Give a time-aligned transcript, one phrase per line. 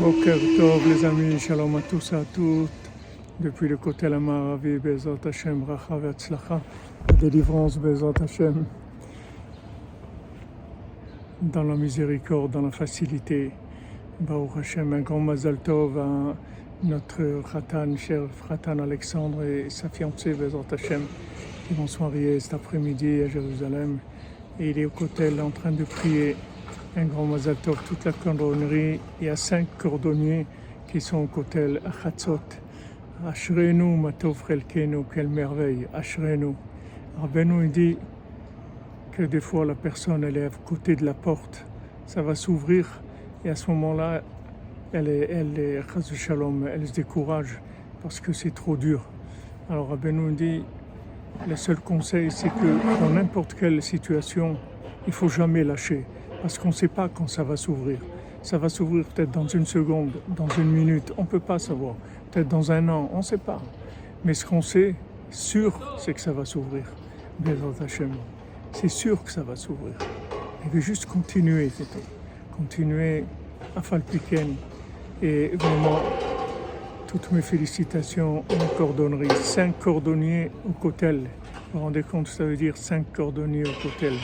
[0.00, 2.70] Boker Tov, les amis, shalom à tous et à toutes.
[3.38, 6.62] Depuis le côté la Maravi, Bezat Hashem, Racha Vetzlacha,
[7.10, 8.64] la délivrance, Bezat Hashem,
[11.42, 13.50] dans la miséricorde, dans la facilité.
[14.18, 16.36] Baruch Hashem, un grand Mazal Tov à
[16.82, 21.02] notre Khatan, cher Khatan Alexandre et sa fiancée, Bezat Hashem,
[21.68, 23.98] qui vont se marier cet après-midi à Jérusalem.
[24.58, 26.34] Et il est au côté en train de prier
[26.94, 29.00] un grand Mazal Tov, toute la cordonnerie.
[29.20, 30.46] Il y a cinq cordonniers
[30.88, 32.38] qui sont au côté à Chatzot.
[33.26, 36.54] Ashrenu, Matov Chelkenu, quelle merveille, Ashrenu.
[37.72, 37.96] Dit
[39.12, 41.66] que des fois la personne elle est à côté de la porte,
[42.06, 43.02] ça va s'ouvrir
[43.44, 44.22] et à ce moment-là,
[44.92, 47.60] elle est, elle est, shalom, elle se décourage
[48.02, 49.02] parce que c'est trop dur.
[49.70, 50.64] Alors Rabbeinu dit,
[51.46, 54.56] le seul conseil c'est que dans n'importe quelle situation,
[55.06, 56.04] il faut jamais lâcher
[56.42, 57.98] parce qu'on ne sait pas quand ça va s'ouvrir.
[58.42, 61.94] Ça va s'ouvrir peut-être dans une seconde, dans une minute, on ne peut pas savoir.
[62.32, 63.62] Peut-être dans un an, on ne sait pas.
[64.24, 64.96] Mais ce qu'on sait,
[65.30, 66.82] sûr, c'est que ça va s'ouvrir.
[68.72, 69.94] C'est sûr que ça va s'ouvrir.
[70.64, 72.04] Il veut juste continuer, c'est tout.
[72.56, 73.24] Continuer
[73.76, 74.56] à Falpiken.
[75.22, 76.00] Et vraiment,
[77.06, 79.28] toutes mes félicitations aux cordonneries.
[79.36, 81.20] Cinq cordonniers au cotel.
[81.72, 84.14] Vous vous rendez compte, ça veut dire cinq cordonniers au cotel.